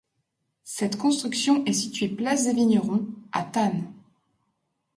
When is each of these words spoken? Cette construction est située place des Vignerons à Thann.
Cette 0.63 0.97
construction 0.97 1.63
est 1.65 1.73
située 1.73 2.07
place 2.09 2.45
des 2.45 2.53
Vignerons 2.55 3.05
à 3.33 3.43
Thann. 3.43 3.83